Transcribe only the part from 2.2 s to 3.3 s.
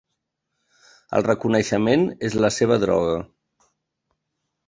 és la seva droga.